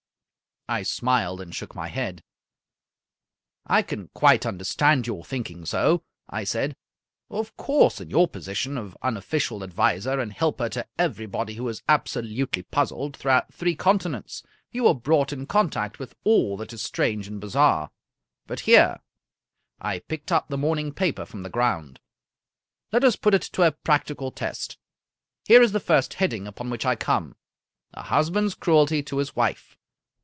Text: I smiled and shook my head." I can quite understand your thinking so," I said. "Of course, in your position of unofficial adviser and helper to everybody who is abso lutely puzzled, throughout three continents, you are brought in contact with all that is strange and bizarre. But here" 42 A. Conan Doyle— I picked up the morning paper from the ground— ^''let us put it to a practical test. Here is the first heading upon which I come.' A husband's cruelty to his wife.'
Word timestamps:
I 0.69 0.83
smiled 0.83 1.41
and 1.41 1.53
shook 1.53 1.75
my 1.75 1.89
head." 1.89 2.23
I 3.67 3.81
can 3.81 4.07
quite 4.13 4.45
understand 4.45 5.05
your 5.05 5.25
thinking 5.25 5.65
so," 5.65 6.03
I 6.29 6.45
said. 6.45 6.77
"Of 7.29 7.57
course, 7.57 7.99
in 7.99 8.09
your 8.09 8.25
position 8.25 8.77
of 8.77 8.95
unofficial 9.01 9.65
adviser 9.65 10.17
and 10.17 10.31
helper 10.31 10.69
to 10.69 10.87
everybody 10.97 11.55
who 11.55 11.67
is 11.67 11.81
abso 11.89 12.21
lutely 12.23 12.63
puzzled, 12.63 13.17
throughout 13.17 13.53
three 13.53 13.75
continents, 13.75 14.43
you 14.71 14.87
are 14.87 14.95
brought 14.95 15.33
in 15.33 15.45
contact 15.45 15.99
with 15.99 16.15
all 16.23 16.55
that 16.55 16.71
is 16.71 16.81
strange 16.81 17.27
and 17.27 17.41
bizarre. 17.41 17.91
But 18.47 18.61
here" 18.61 18.87
42 18.89 18.93
A. 18.93 18.95
Conan 18.95 19.91
Doyle— 19.91 19.97
I 19.97 20.07
picked 20.07 20.31
up 20.31 20.47
the 20.47 20.57
morning 20.57 20.93
paper 20.93 21.25
from 21.25 21.43
the 21.43 21.49
ground— 21.49 21.99
^''let 22.93 23.03
us 23.03 23.17
put 23.17 23.33
it 23.33 23.41
to 23.41 23.63
a 23.63 23.73
practical 23.73 24.31
test. 24.31 24.77
Here 25.43 25.61
is 25.61 25.73
the 25.73 25.81
first 25.81 26.13
heading 26.13 26.47
upon 26.47 26.69
which 26.69 26.85
I 26.85 26.95
come.' 26.95 27.35
A 27.93 28.03
husband's 28.03 28.55
cruelty 28.55 29.03
to 29.03 29.17
his 29.17 29.35
wife.' 29.35 29.75